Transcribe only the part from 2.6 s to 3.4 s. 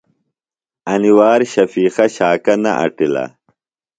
نہ اٹِلہ۔